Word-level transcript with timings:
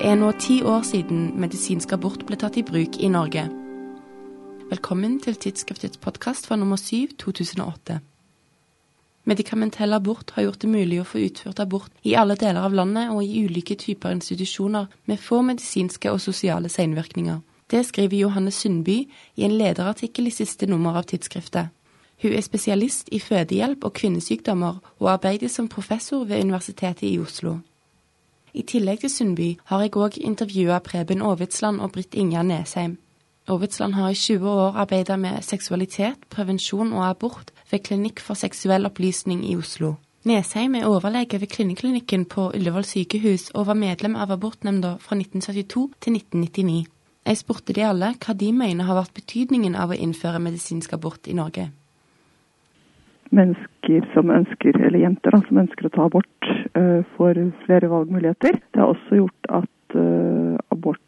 Det 0.00 0.08
er 0.08 0.14
nå 0.16 0.30
ti 0.40 0.54
år 0.64 0.80
siden 0.88 1.34
medisinsk 1.36 1.90
abort 1.92 2.22
ble 2.24 2.38
tatt 2.40 2.54
i 2.56 2.62
bruk 2.64 2.94
i 3.04 3.08
Norge. 3.12 3.42
Velkommen 4.70 5.18
til 5.20 5.36
tidsskriftets 5.36 6.00
podkast 6.00 6.48
for 6.48 6.56
nummer 6.56 6.80
7 6.80 7.18
2008. 7.20 7.98
Medikamentell 9.28 9.92
abort 9.92 10.32
har 10.38 10.46
gjort 10.46 10.64
det 10.64 10.72
mulig 10.72 11.02
å 11.02 11.04
få 11.04 11.20
utført 11.26 11.60
abort 11.60 11.92
i 12.00 12.16
alle 12.16 12.38
deler 12.40 12.64
av 12.64 12.78
landet 12.80 13.12
og 13.12 13.20
i 13.20 13.44
ulike 13.44 13.76
typer 13.76 14.16
institusjoner 14.16 14.88
med 15.04 15.20
få 15.20 15.42
medisinske 15.44 16.08
og 16.08 16.24
sosiale 16.24 16.72
senvirkninger. 16.72 17.44
Det 17.68 17.84
skriver 17.84 18.22
Johanne 18.24 18.56
Sundby 18.56 19.02
i 19.36 19.44
en 19.44 19.58
lederartikkel 19.60 20.32
i 20.32 20.36
siste 20.40 20.64
nummer 20.64 20.96
av 20.96 21.10
tidsskriftet. 21.12 21.76
Hun 22.24 22.32
er 22.32 22.48
spesialist 22.48 23.12
i 23.12 23.20
fødehjelp 23.20 23.84
og 23.84 23.92
kvinnesykdommer, 24.00 24.80
og 24.96 25.12
arbeider 25.12 25.52
som 25.52 25.68
professor 25.68 26.24
ved 26.24 26.40
Universitetet 26.40 27.10
i 27.12 27.18
Oslo. 27.20 27.58
I 28.54 28.62
tillegg 28.66 29.00
til 29.04 29.10
Sundby 29.10 29.48
har 29.70 29.84
jeg 29.84 29.94
òg 29.94 30.18
intervjua 30.18 30.80
Preben 30.82 31.22
Aavitsland 31.22 31.80
og 31.80 31.92
Britt 31.94 32.14
Inga 32.14 32.42
Nesheim. 32.42 32.98
Aavitsland 33.48 33.94
har 33.94 34.10
i 34.10 34.14
20 34.14 34.50
år 34.50 34.78
arbeidet 34.82 35.18
med 35.18 35.42
seksualitet, 35.42 36.18
prevensjon 36.30 36.92
og 36.92 37.08
abort 37.08 37.52
ved 37.70 37.82
Klinikk 37.86 38.20
for 38.20 38.34
seksuell 38.34 38.86
opplysning 38.86 39.44
i 39.46 39.56
Oslo. 39.56 39.94
Nesheim 40.24 40.74
er 40.74 40.86
overlege 40.86 41.40
ved 41.40 41.48
kvinneklinikken 41.48 42.24
på 42.24 42.50
Ullevål 42.54 42.84
sykehus 42.84 43.50
og 43.54 43.66
var 43.66 43.78
medlem 43.78 44.16
av 44.16 44.30
abortnemnda 44.34 44.96
fra 45.00 45.16
1972 45.16 45.88
til 46.00 46.16
1999. 46.18 46.86
Jeg 47.26 47.36
spurte 47.36 47.72
de 47.72 47.84
alle 47.86 48.14
hva 48.18 48.34
de 48.34 48.52
mener 48.52 48.84
har 48.84 48.98
vært 48.98 49.14
betydningen 49.14 49.76
av 49.76 49.92
å 49.92 49.96
innføre 49.96 50.42
medisinsk 50.42 50.92
abort 50.92 51.28
i 51.28 51.36
Norge. 51.36 51.70
Mennesker 53.30 54.06
som 54.14 54.30
ønsker, 54.34 54.74
eller 54.80 55.04
jenter 55.04 55.36
da, 55.36 55.38
som 55.46 55.60
ønsker 55.62 55.86
å 55.86 55.92
ta 55.94 56.06
abort, 56.08 56.48
uh, 56.74 57.06
får 57.16 57.38
flere 57.66 57.90
valgmuligheter. 57.92 58.58
Det 58.58 58.82
har 58.82 58.90
også 58.90 59.20
gjort 59.20 59.50
at 59.60 59.96
uh, 59.96 60.58
abort 60.74 60.98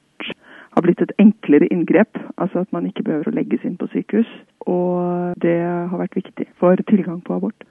har 0.72 0.84
blitt 0.86 1.02
et 1.04 1.12
enklere 1.20 1.68
inngrep. 1.74 2.18
Altså 2.36 2.62
at 2.62 2.72
man 2.72 2.86
ikke 2.88 3.04
behøver 3.06 3.28
å 3.28 3.36
legges 3.36 3.64
inn 3.66 3.76
på 3.80 3.90
sykehus. 3.92 4.30
Og 4.70 5.34
det 5.42 5.58
har 5.66 5.98
vært 5.98 6.16
viktig 6.16 6.48
for 6.60 6.78
tilgang 6.88 7.20
på 7.26 7.36
abort. 7.36 7.66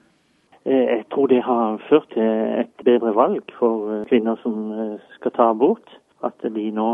Eh, 0.64 0.86
jeg 0.98 1.04
tror 1.10 1.26
det 1.32 1.42
har 1.42 1.80
ført 1.88 2.12
til 2.14 2.28
et 2.62 2.84
bedre 2.86 3.14
valg 3.16 3.56
for 3.58 4.04
kvinner 4.10 4.38
som 4.44 4.70
skal 5.16 5.34
ta 5.34 5.50
abort. 5.50 5.96
At 6.22 6.38
de 6.44 6.68
nå 6.70 6.90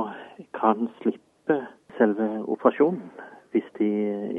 kan 0.56 0.88
slippe 1.02 1.58
selve 1.98 2.28
operasjonen 2.48 3.02
hvis 3.52 3.68
de 3.78 3.90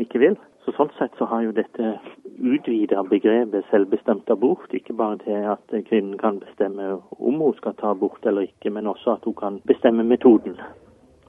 ikke 0.02 0.22
vil. 0.22 0.39
Så 0.66 0.74
Sånn 0.76 0.92
sett 0.98 1.16
så 1.18 1.26
har 1.26 1.44
jo 1.44 1.52
dette 1.56 1.94
utvida 2.40 3.04
begrepet 3.08 3.68
selvbestemt 3.72 4.30
abort. 4.32 4.74
Ikke 4.76 4.94
bare 4.94 5.18
til 5.24 5.48
at 5.54 5.76
kvinnen 5.88 6.18
kan 6.20 6.40
bestemme 6.44 6.92
om 7.18 7.40
hun 7.42 7.56
skal 7.58 7.76
ta 7.80 7.94
abort 7.96 8.26
eller 8.26 8.48
ikke, 8.48 8.72
men 8.76 8.88
også 8.88 9.18
at 9.18 9.28
hun 9.28 9.38
kan 9.40 9.62
bestemme 9.68 10.04
metoden. 10.04 10.60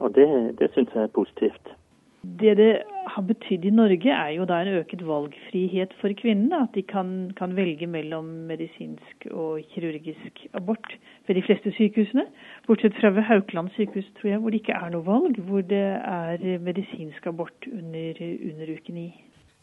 Og 0.01 0.15
det, 0.15 0.29
det 0.59 0.71
syns 0.75 0.95
jeg 0.95 1.07
er 1.07 1.15
positivt. 1.15 1.73
Det 2.23 2.53
det 2.57 2.73
har 3.09 3.25
betydd 3.25 3.65
i 3.65 3.73
Norge, 3.73 4.13
er 4.13 4.35
jo 4.37 4.45
da 4.49 4.59
en 4.61 4.75
øket 4.81 5.01
valgfrihet 5.09 5.95
for 6.03 6.13
kvinnene. 6.21 6.63
At 6.67 6.75
de 6.77 6.83
kan, 6.85 7.31
kan, 7.39 7.57
velge 7.57 7.89
mellom 7.89 8.29
medisinsk 8.51 9.27
og 9.31 9.65
kirurgisk 9.73 10.45
abort 10.55 10.93
ved 11.27 11.39
de 11.39 11.45
fleste 11.47 11.73
sykehusene. 11.79 12.27
Bortsett 12.67 12.99
fra 13.01 13.13
ved 13.17 13.25
Haukeland 13.31 13.73
sykehus, 13.77 14.13
tror 14.21 14.31
jeg, 14.31 14.39
hvor 14.39 14.53
det 14.53 14.61
ikke 14.61 14.77
er 14.77 14.93
noe 14.93 15.07
valg. 15.07 15.41
Hvor 15.49 15.65
det 15.65 15.87
er 15.97 16.59
medisinsk 16.61 17.27
abort 17.27 17.69
under, 17.73 18.23
under 18.53 18.75
uke 18.77 18.93
ni. 18.93 19.09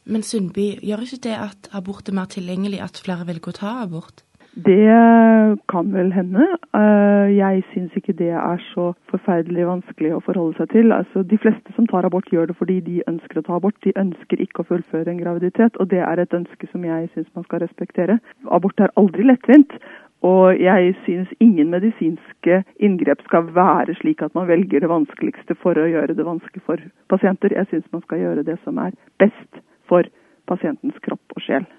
Men 0.08 0.23
Sundby, 0.23 0.72
gjør 0.81 1.03
ikke 1.03 1.23
det 1.28 1.35
at 1.35 1.69
abort 1.78 2.09
er 2.09 2.16
mer 2.16 2.31
tilgjengelig, 2.31 2.81
at 2.81 3.02
flere 3.05 3.28
velger 3.28 3.53
å 3.53 3.59
ta 3.59 3.73
abort? 3.83 4.23
Det 4.66 5.58
kan 5.69 5.91
vel 5.94 6.09
hende. 6.16 6.45
Eh, 6.73 7.27
jeg 7.38 7.61
syns 7.73 7.94
ikke 7.94 8.16
det 8.17 8.31
er 8.33 8.63
så 8.72 8.88
forferdelig 9.11 9.67
vanskelig 9.67 10.16
å 10.16 10.22
forholde 10.25 10.57
seg 10.57 10.72
til. 10.72 10.95
Altså, 10.95 11.22
de 11.22 11.38
fleste 11.38 11.75
som 11.75 11.85
tar 11.85 12.07
abort, 12.09 12.31
gjør 12.34 12.50
det 12.50 12.56
fordi 12.57 12.79
de 12.81 13.03
ønsker 13.12 13.38
å 13.38 13.46
ta 13.46 13.59
abort. 13.59 13.78
De 13.85 13.94
ønsker 14.01 14.41
ikke 14.41 14.63
å 14.63 14.69
fullføre 14.72 15.13
en 15.13 15.22
graviditet, 15.22 15.78
og 15.78 15.91
det 15.94 16.01
er 16.01 16.23
et 16.23 16.34
ønske 16.34 16.72
som 16.72 16.90
jeg 16.90 17.12
syns 17.13 17.29
man 17.38 17.46
skal 17.46 17.62
respektere. 17.67 18.17
Abort 18.50 18.81
er 18.81 18.96
aldri 18.97 19.29
lettvint. 19.29 19.78
Og 20.25 20.57
jeg 20.57 20.96
syns 21.06 21.29
ingen 21.38 21.69
medisinske 21.69 22.63
inngrep 22.81 23.22
skal 23.29 23.53
være 23.53 23.94
slik 24.01 24.25
at 24.25 24.34
man 24.34 24.50
velger 24.50 24.81
det 24.81 24.90
vanskeligste 24.90 25.53
for 25.62 25.78
å 25.78 25.85
gjøre 25.85 26.17
det 26.17 26.25
vanskelig 26.25 26.66
for 26.66 26.81
pasienter. 27.13 27.53
Jeg 27.53 27.69
syns 27.69 27.94
man 27.94 28.01
skal 28.09 28.25
gjøre 28.25 28.50
det 28.50 28.57
som 28.66 28.81
er 28.81 28.97
best 29.22 29.62
for 29.85 30.09
pasientens 30.50 30.97
kropp 31.06 31.38
og 31.38 31.46
sjel. 31.46 31.69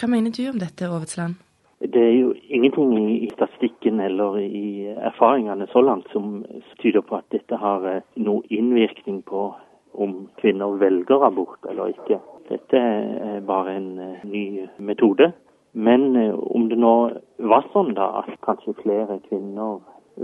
Hva 0.00 0.08
mener 0.08 0.32
du 0.32 0.46
om 0.48 0.56
dette, 0.56 0.88
Aavitsland? 0.88 1.36
Det 1.82 2.02
er 2.02 2.12
jo 2.14 2.34
ingenting 2.48 2.92
i 3.24 3.30
statistikken 3.32 4.00
eller 4.00 4.36
i 4.38 4.86
erfaringene 5.02 5.66
så 5.66 5.80
langt 5.82 6.06
som 6.12 6.44
tyder 6.78 7.02
på 7.02 7.16
at 7.18 7.26
dette 7.34 7.58
har 7.58 7.82
noen 7.82 8.26
noe 8.26 8.42
innvirkning 8.54 9.22
på 9.26 9.48
om 9.92 10.12
kvinner 10.38 10.78
velger 10.78 11.24
abort 11.26 11.66
eller 11.68 11.90
ikke. 11.90 12.20
Dette 12.48 12.78
er 12.78 13.40
bare 13.46 13.74
en 13.76 13.98
eh, 13.98 14.22
ny 14.24 14.44
metode. 14.78 15.32
Men 15.72 16.16
eh, 16.16 16.34
om 16.54 16.68
det 16.70 16.78
nå 16.78 16.94
var 17.50 17.66
sånn 17.74 17.94
da 17.98 18.12
at 18.22 18.30
kanskje 18.46 18.76
flere 18.82 19.18
kvinner 19.26 19.80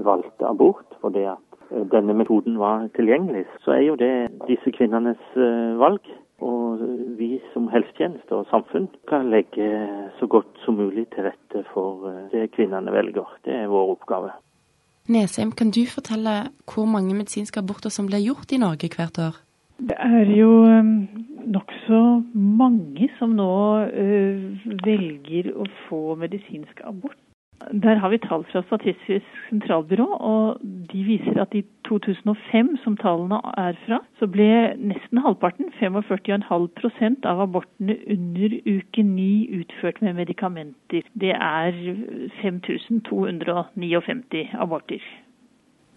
valgte 0.07 0.47
abort 0.47 0.97
fordi 1.03 1.27
at 1.33 1.45
denne 1.93 2.15
metoden 2.17 2.57
var 2.61 2.87
tilgjengelig, 2.97 3.45
så 3.65 3.75
er 3.75 3.83
jo 3.85 3.99
det 4.01 4.13
disse 4.49 4.73
kvinnenes 4.73 5.21
valg. 5.81 6.01
Og 6.39 6.83
vi 7.19 7.41
som 7.53 7.67
helsetjeneste 7.73 8.37
og 8.37 8.47
samfunn 8.51 8.87
kan 9.11 9.31
legge 9.33 9.67
så 10.21 10.29
godt 10.31 10.61
som 10.65 10.79
mulig 10.79 11.09
til 11.15 11.27
rette 11.27 11.65
for 11.73 12.07
eh, 12.11 12.29
det 12.31 12.53
kvinnene 12.55 12.95
velger. 12.95 13.27
Det 13.45 13.57
er 13.57 13.73
vår 13.73 13.97
oppgave. 13.97 14.31
Nesheim, 15.09 15.51
kan 15.53 15.71
du 15.75 15.83
fortelle 15.89 16.51
hvor 16.69 16.87
mange 16.87 17.17
medisinske 17.17 17.59
aborter 17.59 17.91
som 17.91 18.07
blir 18.07 18.23
gjort 18.23 18.53
i 18.53 18.61
Norge 18.61 18.91
hvert 18.95 19.19
år? 19.19 19.39
Det 19.79 19.97
er 19.99 20.31
jo 20.35 20.51
um, 20.67 21.09
nokså 21.47 22.01
mange 22.35 23.09
som 23.19 23.35
nå 23.39 23.55
uh, 23.87 24.75
velger 24.85 25.53
å 25.55 25.67
få 25.87 26.03
medisinsk 26.19 26.83
abort. 26.85 27.19
Der 27.73 27.99
har 27.99 28.09
vi 28.09 28.19
tall 28.23 28.45
fra 28.53 28.63
Statistisk 28.63 29.27
sentralbyrå, 29.49 30.07
og 30.07 30.61
de 30.93 31.05
viser 31.05 31.41
at 31.43 31.55
i 31.59 31.65
2005, 31.89 32.77
som 32.85 32.97
tallene 32.97 33.41
er 33.59 33.75
fra, 33.87 33.99
så 34.19 34.27
ble 34.31 34.77
nesten 34.79 35.19
halvparten, 35.25 35.73
45,5% 35.81 37.27
av 37.27 37.41
abortene 37.49 37.97
under 38.15 38.51
uke 38.63 39.03
9 39.03 39.61
utført 39.61 40.03
med 40.03 40.15
medikamenter. 40.21 41.03
Det 41.21 41.35
er 41.35 41.73
5259 42.43 44.55
aborter. 44.55 45.03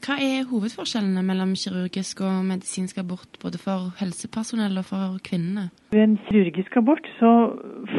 Hva 0.01 0.15
er 0.17 0.47
hovedforskjellene 0.49 1.21
mellom 1.21 1.51
kirurgisk 1.53 2.23
og 2.25 2.39
medisinsk 2.47 2.97
abort, 2.97 3.37
både 3.43 3.59
for 3.61 3.91
helsepersonell 3.99 4.79
og 4.81 4.87
for 4.87 5.19
kvinnene? 5.21 5.67
Ved 5.93 6.07
en 6.07 6.15
kirurgisk 6.25 6.79
abort 6.81 7.05
så 7.19 7.29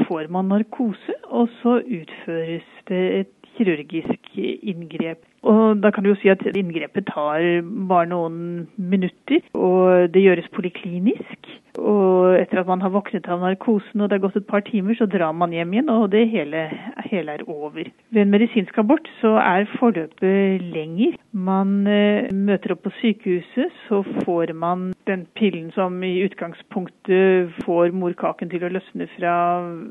får 0.08 0.26
man 0.34 0.50
narkose, 0.50 1.14
og 1.30 1.46
så 1.60 1.76
utføres 1.78 2.66
det 2.90 3.04
et 3.20 3.41
kirurgisk 3.56 4.32
inngrep. 4.38 5.24
Og 5.42 5.82
da 5.82 5.90
kan 5.90 6.04
du 6.04 6.12
jo 6.12 6.18
si 6.20 6.30
at 6.32 6.44
inngrepet 6.54 7.08
tar 7.10 7.42
bare 7.88 8.08
noen 8.10 8.68
minutter, 8.76 9.42
og 9.54 10.12
det 10.14 10.22
gjøres 10.22 10.50
poliklinisk. 10.54 11.50
Og 11.80 12.36
etter 12.36 12.60
at 12.60 12.68
man 12.68 12.82
har 12.84 12.92
våknet 12.92 13.28
av 13.32 13.40
narkosen 13.40 14.02
og 14.02 14.10
det 14.10 14.18
har 14.18 14.24
gått 14.26 14.36
et 14.42 14.48
par 14.48 14.64
timer, 14.66 14.96
så 14.98 15.06
drar 15.08 15.32
man 15.32 15.54
hjem 15.54 15.72
igjen, 15.72 15.90
og 15.92 16.10
det 16.12 16.26
hele, 16.32 16.66
hele 17.08 17.36
er 17.38 17.44
over. 17.48 17.88
Ved 18.12 18.22
en 18.22 18.32
medisinsk 18.32 18.76
abort 18.78 19.08
så 19.20 19.36
er 19.40 19.68
forløpet 19.78 20.62
lenger. 20.74 21.16
Man 21.32 21.86
eh, 21.88 22.28
møter 22.32 22.74
opp 22.74 22.84
på 22.84 22.92
sykehuset, 23.00 23.72
så 23.88 24.02
får 24.24 24.52
man 24.52 24.90
den 25.08 25.24
pillen 25.38 25.70
som 25.72 25.96
i 26.04 26.12
utgangspunktet 26.26 27.54
får 27.64 27.94
morkaken 27.96 28.52
til 28.52 28.66
å 28.66 28.72
løsne 28.76 29.08
fra 29.16 29.34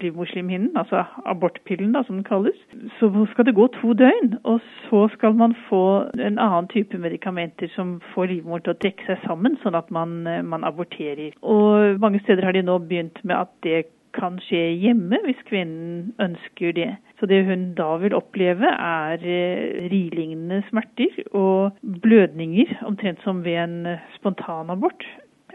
livmorslimhinnen, 0.04 0.76
altså 0.78 1.04
abortpillen 1.26 1.96
da, 1.96 2.06
som 2.06 2.20
den 2.20 2.28
kalles. 2.28 2.58
Så 3.00 3.10
skal 3.34 3.50
det 3.50 3.58
gå 3.58 3.68
to 3.80 3.96
døgn, 3.98 4.36
og 4.44 4.62
så 4.86 5.08
skal 5.16 5.34
man 5.40 5.58
få 5.68 5.84
en 6.14 6.38
annen 6.38 6.70
type 6.72 6.98
medikamenter 7.02 7.72
som 7.76 7.98
får 8.14 8.30
livmoren 8.36 8.68
til 8.68 8.76
å 8.76 8.80
trekke 8.86 9.10
seg 9.10 9.26
sammen, 9.26 9.58
sånn 9.66 9.78
at 9.78 9.90
man, 9.92 10.22
eh, 10.30 10.44
man 10.46 10.68
aborterer. 10.68 11.34
Og 11.42 11.71
mange 12.02 12.22
steder 12.24 12.46
har 12.48 12.56
de 12.56 12.64
nå 12.66 12.78
begynt 12.86 13.24
med 13.24 13.36
at 13.36 13.52
det 13.66 13.86
kan 14.16 14.38
skje 14.44 14.62
hjemme 14.82 15.22
hvis 15.26 15.40
kvinnen 15.48 16.12
ønsker 16.22 16.76
det. 16.76 16.90
Så 17.20 17.30
det 17.30 17.44
hun 17.48 17.72
da 17.78 17.96
vil 18.02 18.16
oppleve 18.18 18.68
er 18.68 19.24
eh, 19.24 19.90
rilignende 19.92 20.64
smerter 20.70 21.22
og 21.38 21.78
blødninger, 22.04 22.82
omtrent 22.88 23.22
som 23.24 23.44
ved 23.46 23.60
en 23.64 23.78
spontanabort. 24.18 25.06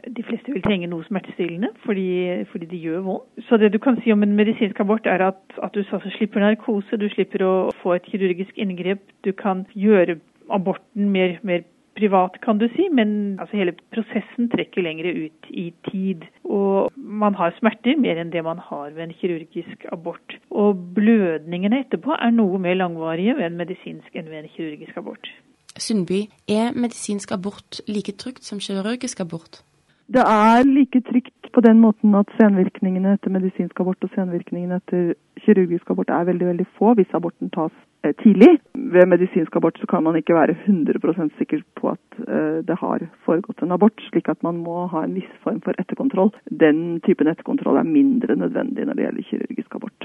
De 0.07 0.23
fleste 0.23 0.53
vil 0.55 0.63
trenge 0.63 0.87
noe 0.87 1.05
smertestillende 1.09 1.73
fordi, 1.83 2.45
fordi 2.53 2.69
det 2.71 2.83
gjør 2.85 3.05
vondt. 3.09 3.47
Så 3.49 3.59
det 3.59 3.73
du 3.75 3.81
kan 3.83 3.99
si 4.03 4.13
om 4.15 4.23
en 4.23 4.37
medisinsk 4.39 4.81
abort 4.81 5.07
er 5.11 5.25
at, 5.33 5.43
at 5.63 5.75
du 5.75 5.83
altså 5.83 6.13
slipper 6.15 6.45
narkose, 6.45 7.01
du 7.01 7.09
slipper 7.11 7.43
å 7.43 7.55
få 7.83 7.97
et 7.97 8.07
kirurgisk 8.07 8.59
inngrep. 8.59 9.03
Du 9.27 9.33
kan 9.35 9.67
gjøre 9.75 10.21
aborten 10.53 11.11
mer, 11.11 11.41
mer 11.43 11.67
privat, 11.97 12.39
kan 12.45 12.61
du 12.61 12.67
si, 12.75 12.89
men 12.93 13.39
altså, 13.41 13.57
hele 13.57 13.75
prosessen 13.95 14.51
trekker 14.53 14.85
lengre 14.85 15.13
ut 15.27 15.51
i 15.51 15.71
tid. 15.89 16.27
Og 16.45 16.93
man 16.97 17.37
har 17.39 17.55
smerter 17.59 17.99
mer 18.01 18.21
enn 18.21 18.33
det 18.35 18.45
man 18.47 18.61
har 18.63 18.93
ved 18.97 19.07
en 19.07 19.17
kirurgisk 19.17 19.87
abort. 19.93 20.39
Og 20.51 20.79
blødningene 20.97 21.83
etterpå 21.85 22.17
er 22.19 22.35
noe 22.37 22.61
mer 22.63 22.79
langvarige 22.79 23.37
ved 23.39 23.51
en 23.51 23.61
medisinsk 23.61 24.17
enn 24.17 24.31
ved 24.33 24.45
en 24.45 24.53
kirurgisk 24.57 24.97
abort. 25.01 25.31
Sundby, 25.77 26.27
er 26.49 26.73
medisinsk 26.73 27.33
abort 27.33 27.81
like 27.89 28.17
trygt 28.17 28.45
som 28.45 28.61
kirurgisk 28.61 29.21
abort? 29.21 29.63
Det 30.07 30.23
er 30.23 30.63
like 30.63 31.01
trygt 31.09 31.51
på 31.53 31.61
den 31.61 31.81
måten 31.83 32.15
at 32.15 32.31
senvirkningene 32.39 33.17
etter 33.17 33.33
medisinsk 33.35 33.81
abort 33.83 34.05
og 34.07 34.13
senvirkningene 34.15 34.79
etter 34.79 35.15
kirurgisk 35.43 35.91
abort 35.91 36.13
er 36.15 36.29
veldig 36.29 36.47
veldig 36.53 36.67
få 36.79 36.95
hvis 36.95 37.15
aborten 37.19 37.51
tas 37.51 37.75
tidlig. 38.23 38.57
Ved 38.73 39.09
medisinsk 39.09 39.57
abort 39.57 39.79
så 39.81 39.87
kan 39.91 40.05
man 40.07 40.17
ikke 40.19 40.37
være 40.37 40.57
100% 40.67 41.33
sikker 41.39 41.63
på 41.79 41.93
at 41.95 42.21
eh, 42.29 42.59
det 42.67 42.77
har 42.81 43.07
foregått 43.27 43.63
en 43.63 43.75
abort, 43.77 44.01
slik 44.11 44.29
at 44.29 44.43
man 44.47 44.61
må 44.63 44.87
ha 44.93 45.05
en 45.05 45.17
viss 45.17 45.33
form 45.45 45.61
for 45.65 45.77
etterkontroll. 45.81 46.33
Den 46.51 47.01
typen 47.07 47.31
etterkontroll 47.33 47.81
er 47.81 47.89
mindre 47.89 48.37
nødvendig 48.37 48.87
når 48.87 48.99
det 48.99 49.07
gjelder 49.07 49.29
kirurgisk 49.31 49.79
abort. 49.79 49.96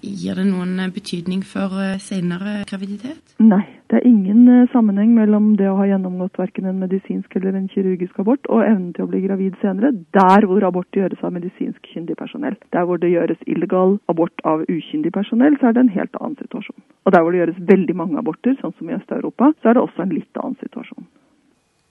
Gir 0.00 0.38
det 0.38 0.46
noen 0.48 0.78
eh, 0.80 0.88
betydning 0.92 1.42
for 1.44 1.74
eh, 1.76 1.98
senere 2.00 2.62
graviditet? 2.68 3.34
Nei, 3.42 3.62
det 3.92 3.98
er 3.98 4.06
ingen 4.08 4.46
eh, 4.48 4.68
sammenheng 4.72 5.12
mellom 5.12 5.50
det 5.58 5.68
å 5.68 5.76
ha 5.76 5.88
gjennomgått 5.90 6.40
verken 6.40 6.70
en 6.70 6.80
medisinsk 6.80 7.36
eller 7.36 7.58
en 7.58 7.68
kirurgisk 7.68 8.16
abort 8.22 8.48
og 8.48 8.64
evnen 8.64 8.94
til 8.96 9.04
å 9.04 9.10
bli 9.10 9.20
gravid 9.26 9.58
senere, 9.60 9.92
der 10.16 10.48
hvor 10.48 10.64
abort 10.64 10.96
gjøres 10.96 11.20
av 11.26 11.34
medisinsk 11.36 11.92
kyndig 11.92 12.16
personell. 12.16 12.56
Der 12.72 12.88
hvor 12.88 13.02
det 13.02 13.12
gjøres 13.12 13.44
illegal 13.44 13.98
abort 14.12 14.44
av 14.48 14.64
ukyndig 14.70 15.12
personell, 15.12 15.60
så 15.60 15.68
er 15.68 15.76
det 15.76 15.84
en 15.84 15.94
helt 15.98 16.20
annen 16.22 16.38
situasjon. 16.40 16.80
Og 17.04 17.12
der 17.12 17.24
hvor 17.24 17.36
det 17.36 17.42
gjøres 17.42 17.62
veldig 17.68 17.96
mange 18.00 18.20
aborter, 18.22 18.56
sånn 18.62 18.76
som 18.78 18.88
i 18.88 18.96
Øst-Europa, 18.96 19.52
så 19.60 19.70
er 19.70 19.76
det 19.76 19.84
også 19.84 20.06
en 20.06 20.16
litt 20.16 20.40
annen 20.40 20.56
situasjon. 20.64 21.08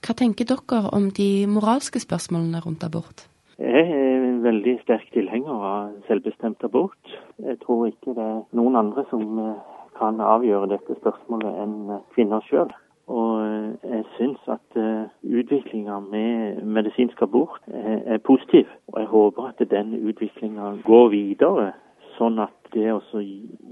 Hva 0.00 0.16
tenker 0.16 0.48
dere 0.48 0.88
om 0.96 1.10
de 1.14 1.30
moralske 1.46 2.02
spørsmålene 2.02 2.62
rundt 2.64 2.82
abort? 2.86 3.28
Jeg 3.60 4.19
veldig 4.44 4.76
sterk 4.84 5.08
tilhenger 5.14 5.64
av 5.70 5.90
selvbestemt 6.08 6.62
abort. 6.66 7.16
Jeg 7.42 7.58
tror 7.64 7.88
ikke 7.88 8.14
det 8.16 8.26
er 8.26 8.38
noen 8.56 8.78
andre 8.78 9.04
som 9.10 9.38
eh, 9.42 9.58
kan 9.98 10.20
avgjøre 10.24 10.70
dette 10.74 10.96
spørsmålet 11.00 11.58
enn 11.64 11.74
eh, 11.96 12.06
kvinner 12.14 12.44
sjøl. 12.48 12.72
Og 13.10 13.42
eh, 13.42 13.90
jeg 13.96 14.06
syns 14.16 14.50
at 14.54 14.80
utviklinga 15.26 15.98
med 16.06 16.62
medisinsk 16.64 17.22
abort 17.26 17.62
er 17.70 18.22
positiv. 18.26 18.70
Og 18.92 19.00
jeg 19.02 19.10
håper 19.12 19.50
at 19.50 19.64
den 19.70 19.96
utviklinga 19.98 20.76
går 20.86 21.10
videre, 21.16 21.72
sånn 22.18 22.38
at 22.42 22.54
det 22.74 22.86
å 22.92 23.00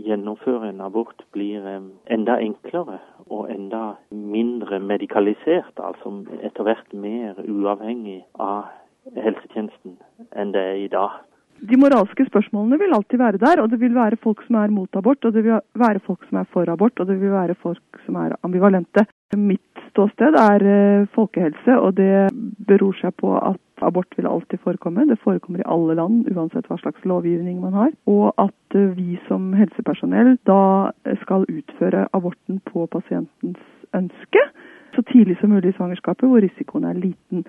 gjennomføre 0.02 0.72
en 0.72 0.82
abort 0.82 1.22
blir 1.36 1.62
enda 2.10 2.38
enklere 2.42 2.98
og 3.28 3.50
enda 3.52 3.98
mindre 4.10 4.80
medikalisert. 4.82 5.78
Altså 5.78 6.16
etter 6.42 6.66
hvert 6.66 6.94
mer 6.96 7.38
uavhengig 7.46 8.24
av 8.42 8.72
helsetjenesten 9.14 9.98
enn 10.38 10.54
det 10.54 10.64
er 10.72 10.78
i 10.84 10.92
dag. 10.92 11.24
De 11.58 11.74
moralske 11.74 12.22
spørsmålene 12.28 12.78
vil 12.78 12.92
alltid 12.94 13.18
være 13.18 13.40
der, 13.42 13.60
og 13.62 13.70
det 13.72 13.80
vil 13.80 13.94
være 13.94 14.18
folk 14.22 14.44
som 14.46 14.60
er 14.60 14.70
mot 14.70 14.96
abort, 14.96 15.24
og 15.26 15.32
det 15.34 15.42
vil 15.42 15.58
være 15.74 16.02
folk 16.06 16.22
som 16.28 16.38
er 16.38 16.46
for 16.52 16.70
abort, 16.70 17.00
og 17.00 17.08
det 17.08 17.16
vil 17.18 17.32
være 17.34 17.56
folk 17.58 18.02
som 18.04 18.18
er 18.22 18.36
ambivalente. 18.46 19.02
Mitt 19.34 19.82
ståsted 19.88 20.38
er 20.38 20.64
eh, 20.74 21.08
folkehelse, 21.16 21.74
og 21.82 21.96
det 21.98 22.28
beror 22.68 22.94
seg 23.00 23.16
på 23.18 23.32
at 23.40 23.82
abort 23.82 24.14
vil 24.16 24.30
alltid 24.30 24.62
forekomme. 24.62 25.08
Det 25.10 25.18
forekommer 25.24 25.64
i 25.64 25.66
alle 25.66 25.98
land, 25.98 26.30
uansett 26.30 26.70
hva 26.70 26.78
slags 26.78 27.02
lovgivning 27.02 27.58
man 27.64 27.74
har. 27.74 27.90
Og 28.06 28.30
at 28.38 28.78
eh, 28.78 28.94
vi 28.94 29.18
som 29.26 29.50
helsepersonell 29.58 30.36
da 30.46 30.94
skal 31.24 31.48
utføre 31.50 32.06
aborten 32.14 32.62
på 32.70 32.86
pasientens 32.94 33.58
ønske 33.98 34.46
så 34.94 35.02
tidlig 35.12 35.36
som 35.40 35.50
mulig 35.50 35.72
i 35.72 35.76
svangerskapet, 35.76 36.28
hvor 36.28 36.42
risikoen 36.42 36.84
er 36.84 36.96
liten. 36.98 37.44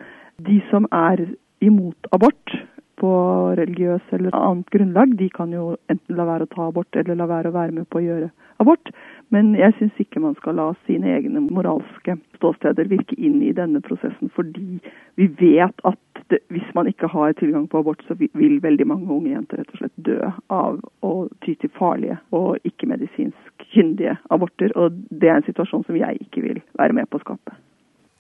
De 0.47 0.59
som 0.69 0.85
er 0.91 1.23
imot 1.61 2.09
abort 2.11 2.53
på 2.99 3.11
religiøs 3.59 4.13
eller 4.15 4.35
annet 4.35 4.69
grunnlag, 4.73 5.15
de 5.17 5.29
kan 5.33 5.53
jo 5.55 5.71
enten 5.91 6.17
la 6.17 6.27
være 6.27 6.47
å 6.47 6.53
ta 6.53 6.67
abort 6.67 6.99
eller 6.99 7.17
la 7.19 7.29
være 7.29 7.51
å 7.51 7.55
være 7.55 7.75
med 7.79 7.89
på 7.89 8.01
å 8.01 8.05
gjøre 8.05 8.29
abort. 8.59 8.91
Men 9.33 9.53
jeg 9.57 9.75
syns 9.77 10.01
ikke 10.01 10.21
man 10.23 10.35
skal 10.39 10.57
la 10.59 10.67
sine 10.87 11.11
egne 11.15 11.41
moralske 11.45 12.17
ståsteder 12.39 12.89
virke 12.91 13.15
inn 13.17 13.39
i 13.45 13.53
denne 13.55 13.81
prosessen, 13.85 14.31
fordi 14.35 14.81
vi 15.19 15.29
vet 15.39 15.85
at 15.87 16.23
det, 16.29 16.41
hvis 16.53 16.67
man 16.77 16.89
ikke 16.89 17.09
har 17.09 17.33
tilgang 17.39 17.67
på 17.69 17.81
abort, 17.81 18.03
så 18.07 18.17
vil 18.19 18.59
veldig 18.63 18.87
mange 18.89 19.09
unge 19.13 19.33
jenter 19.33 19.61
rett 19.61 19.73
og 19.73 19.81
slett 19.81 20.03
dø 20.09 20.19
av 20.53 20.81
å 21.05 21.13
ty 21.45 21.55
til 21.61 21.73
farlige 21.77 22.19
og 22.35 22.59
ikke-medisinsk 22.67 23.65
kyndige 23.71 24.17
aborter. 24.33 24.75
Og 24.75 24.99
det 25.09 25.31
er 25.31 25.39
en 25.39 25.49
situasjon 25.49 25.87
som 25.87 25.97
jeg 25.97 26.21
ikke 26.27 26.45
vil 26.45 26.61
være 26.77 26.97
med 26.99 27.09
på 27.09 27.21
å 27.21 27.25
skape. 27.25 27.57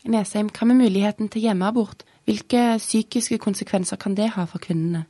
Nesheim, 0.09 0.49
hva 0.49 0.65
med 0.65 0.81
muligheten 0.81 1.29
til 1.29 1.43
hjemmeabort? 1.45 2.03
Hvilke 2.25 2.77
psykiske 2.81 3.37
konsekvenser 3.37 3.97
kan 4.01 4.15
det 4.17 4.33
ha 4.35 4.45
for 4.49 4.61
kvinnene? 4.61 5.05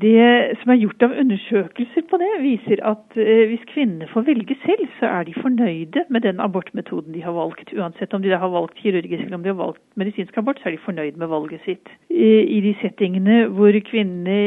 Det 0.00 0.56
som 0.60 0.70
er 0.72 0.78
gjort 0.80 1.04
av 1.04 1.16
undersøkelser 1.22 2.04
på 2.10 2.18
det, 2.22 2.28
viser 2.40 2.80
at 2.88 3.18
eh, 3.20 3.44
hvis 3.50 3.66
kvinnene 3.68 4.08
får 4.08 4.24
velge 4.26 4.56
selv, 4.62 4.86
så 4.98 5.10
er 5.18 5.26
de 5.28 5.34
fornøyde 5.36 6.06
med 6.08 6.24
den 6.24 6.40
abortmetoden 6.40 7.12
de 7.14 7.22
har 7.22 7.36
valgt. 7.36 7.74
Uansett 7.76 8.14
om 8.16 8.24
de 8.24 8.32
har 8.32 8.54
valgt 8.54 8.80
kirurgisk 8.80 9.20
eller 9.26 9.36
om 9.36 9.44
de 9.44 9.52
har 9.52 9.60
valgt 9.60 9.82
medisinsk 10.00 10.40
abort, 10.40 10.62
så 10.62 10.70
er 10.70 10.76
de 10.76 10.86
fornøyd 10.86 11.20
med 11.20 11.28
valget 11.28 11.60
sitt. 11.66 11.92
I 12.08 12.60
de 12.64 12.74
settingene 12.80 13.44
hvor 13.52 13.76
kvinnene 13.90 14.38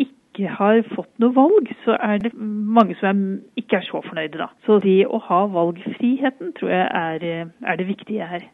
ikke 0.00 0.48
har 0.48 0.80
fått 0.94 1.12
noe 1.20 1.36
valg, 1.36 1.68
så 1.84 1.98
er 2.00 2.24
det 2.24 2.32
mange 2.40 2.96
som 2.96 3.12
er, 3.12 3.38
ikke 3.60 3.82
er 3.82 3.86
så 3.90 4.00
fornøyde, 4.08 4.40
da. 4.40 4.48
Så 4.64 4.80
det 4.80 5.02
å 5.04 5.20
ha 5.28 5.44
valgfriheten 5.52 6.56
tror 6.56 6.72
jeg 6.72 6.88
er, 6.88 7.28
eh, 7.28 7.54
er 7.68 7.76
det 7.76 7.90
viktige 7.92 8.32
her. 8.32 8.48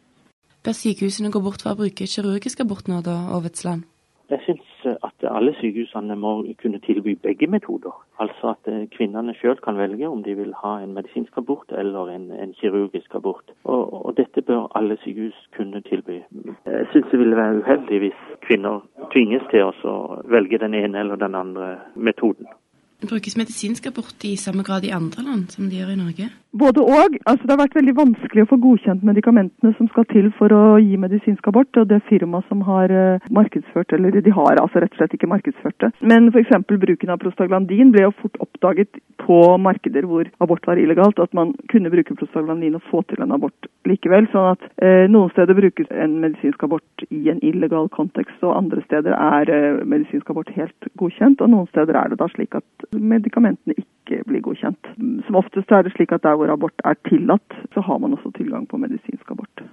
Bør 0.65 0.75
sykehusene 0.75 1.31
gå 1.31 1.41
bort 1.45 1.63
fra 1.63 1.75
å 1.75 1.79
bruke 1.79 2.09
kirurgisk 2.11 2.65
abort 2.65 2.89
nå, 2.91 3.01
da, 3.07 3.15
Aavitsland? 3.35 3.87
Jeg 4.29 4.43
syns 4.45 4.67
at 5.07 5.25
alle 5.25 5.55
sykehusene 5.57 6.17
må 6.21 6.33
kunne 6.61 6.81
tilby 6.85 7.15
begge 7.23 7.47
metoder. 7.47 7.95
Altså 8.21 8.51
at 8.53 8.69
eh, 8.69 8.85
kvinnene 8.93 9.33
sjøl 9.39 9.57
kan 9.65 9.79
velge 9.81 10.09
om 10.09 10.21
de 10.27 10.35
vil 10.37 10.53
ha 10.63 10.75
en 10.83 10.93
medisinsk 10.97 11.39
abort 11.41 11.73
eller 11.73 12.11
en, 12.13 12.29
en 12.33 12.53
kirurgisk 12.61 13.15
abort. 13.15 13.55
Og, 13.65 13.83
og, 14.05 14.13
dette 14.21 14.43
bør 14.43 14.69
alle 14.77 14.99
sykehus 15.05 15.39
kunne 15.57 15.81
tilby. 15.89 16.21
Jeg 16.67 16.87
syns 16.93 17.09
det 17.13 17.23
ville 17.23 17.41
være 17.41 17.63
uheldig 17.63 18.03
hvis 18.05 18.23
kvinner 18.45 18.85
tvinges 19.15 19.49
til 19.53 19.71
å 19.71 19.97
velge 20.37 20.61
den 20.61 20.77
ene 20.77 21.05
eller 21.05 21.17
den 21.17 21.39
andre 21.39 21.77
metoden. 21.97 22.51
Brukes 22.99 23.37
medisinsk 23.39 23.87
abort 23.87 24.25
i 24.27 24.37
samme 24.37 24.65
grad 24.67 24.85
i 24.85 24.91
andre 24.91 25.23
land 25.23 25.53
som 25.55 25.69
de 25.71 25.77
gjør 25.79 25.93
i 25.93 25.99
Norge? 26.01 26.25
Både 26.59 26.83
og. 26.83 27.15
Altså, 27.31 27.47
det 27.47 27.53
har 27.53 27.61
vært 27.61 27.77
veldig 27.79 27.95
vanskelig 27.95 28.43
å 28.43 28.49
få 28.51 28.59
godkjent 28.59 29.05
medikamentene 29.07 29.71
som 29.79 29.87
skal 29.93 30.07
til 30.11 30.27
for 30.35 30.51
å 30.51 30.63
gi 30.83 30.99
medisinsk 30.99 31.47
abort. 31.47 31.71
Og 31.79 31.87
det 31.93 32.01
firmaet 32.09 32.49
som 32.51 32.65
har 32.67 32.91
uh, 32.91 33.29
markedsført, 33.31 33.95
eller 33.95 34.19
de 34.19 34.35
har 34.35 34.59
altså 34.59 34.83
rett 34.83 34.97
og 34.97 34.99
slett 34.99 35.15
ikke 35.15 35.31
markedsført 35.31 35.79
det. 35.85 35.93
Men 36.03 36.27
f.eks. 36.33 36.51
bruken 36.67 37.15
av 37.15 37.23
prostaglandin 37.23 37.95
ble 37.95 38.09
jo 38.09 38.17
fort 38.19 38.41
oppdaget 38.43 38.99
på 39.29 39.39
markeder 39.61 40.07
hvor 40.09 40.29
abort 40.41 40.67
var 40.67 40.81
illegalt. 40.81 41.21
At 41.21 41.35
man 41.37 41.53
kunne 41.73 41.93
bruke 41.93 42.17
prostaglandin 42.17 42.79
og 42.79 42.87
få 42.91 43.03
til 43.09 43.23
en 43.25 43.35
abort 43.37 43.69
likevel. 43.89 44.29
Sånn 44.33 44.55
at 44.55 44.65
eh, 44.85 45.05
noen 45.11 45.33
steder 45.35 45.59
brukes 45.59 45.91
en 45.93 46.19
medisinsk 46.25 46.65
abort 46.65 47.07
i 47.09 47.29
en 47.33 47.43
illegal 47.45 47.91
kontekst, 47.95 48.41
og 48.43 48.57
andre 48.57 48.85
steder 48.87 49.17
er 49.17 49.53
eh, 49.53 49.83
medisinsk 49.85 50.31
abort 50.33 50.53
helt 50.57 50.93
godkjent. 51.01 51.45
Og 51.45 51.53
noen 51.55 51.69
steder 51.73 52.01
er 52.01 52.13
det 52.13 52.21
da 52.23 52.31
slik 52.33 52.57
at 52.59 52.89
medikamentene 52.95 53.77
ikke 53.77 54.23
blir 54.29 54.45
godkjent. 54.47 54.95
Som 55.27 55.43
oftest 55.43 55.73
er 55.75 55.85
det 55.85 55.93
slik 55.97 56.15
at 56.17 56.25
der 56.25 56.39
hvor 56.39 56.53
abort 56.53 56.89
er 56.89 56.97
tillatt, 57.11 57.61
så 57.75 57.85
har 57.85 58.01
man 58.01 58.17
også 58.17 58.33
tilgang 58.39 58.65
på 58.69 58.81
medisinsk 58.81 59.35
abort. 59.35 59.69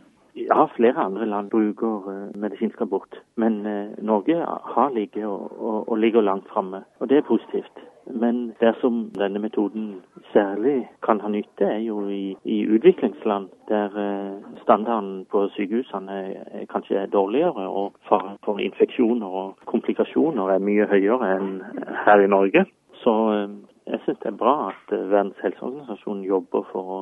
Ja, 0.46 0.68
flere 0.76 1.02
andre 1.02 1.26
land 1.26 1.50
bruker 1.50 2.08
uh, 2.08 2.40
medisinsk 2.42 2.82
abort, 2.82 3.22
men 3.36 3.66
uh, 3.66 4.04
Norge 4.06 4.36
har 4.76 4.90
ligget 4.94 5.26
og, 5.26 5.52
og, 5.60 5.90
og 5.90 5.98
ligger 5.98 6.22
langt 6.22 6.50
framme, 6.50 6.84
og 7.00 7.10
det 7.10 7.18
er 7.18 7.28
positivt. 7.28 7.80
Men 8.06 8.54
dersom 8.60 9.12
denne 9.18 9.40
metoden 9.40 9.96
særlig 10.34 10.88
kan 11.06 11.22
ha 11.22 11.28
nytte, 11.28 11.66
er 11.66 11.78
jo 11.78 12.08
i, 12.10 12.38
i 12.44 12.68
utviklingsland 12.68 13.50
der 13.68 13.90
uh, 13.98 14.62
standarden 14.62 15.26
på 15.32 15.48
sykehusene 15.58 16.12
er, 16.12 16.66
kanskje 16.70 16.96
er 16.96 17.06
dårligere, 17.06 17.68
og 17.68 17.94
faren 18.10 18.38
for 18.46 18.60
infeksjoner 18.60 19.28
og 19.28 19.58
komplikasjoner 19.66 20.54
er 20.54 20.68
mye 20.70 20.86
høyere 20.86 21.36
enn 21.38 21.52
her 22.06 22.22
i 22.22 22.30
Norge. 22.30 22.66
Så 23.04 23.14
eh, 23.34 23.50
jeg 23.92 24.00
syns 24.04 24.22
det 24.24 24.32
er 24.32 24.40
bra 24.40 24.56
at 24.70 24.94
eh, 24.96 25.10
Verdens 25.12 25.42
helseorganisasjon 25.44 26.24
jobber 26.26 26.66
for 26.72 26.96
å 26.98 27.00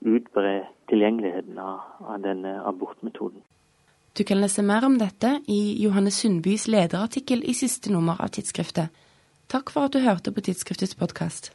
utbre 0.00 0.68
tilgjengeligheten 0.88 1.58
av, 1.58 1.80
av 2.00 2.20
denne 2.22 2.58
abortmetoden. 2.66 3.42
Du 4.12 4.24
kan 4.24 4.40
lese 4.40 4.62
mer 4.62 4.84
om 4.84 4.96
dette 4.98 5.40
i 5.46 5.82
Johannes 5.82 6.18
Sundbys 6.18 6.66
lederartikkel 6.66 7.44
i 7.44 7.54
siste 7.54 7.92
nummer 7.92 8.18
av 8.18 8.32
tidsskriftet. 8.34 8.90
Takk 9.48 9.70
for 9.70 9.86
at 9.86 9.94
du 9.94 10.02
hørte 10.02 10.32
på 10.34 10.42
tidsskriftets 10.44 10.98
podkast. 10.98 11.52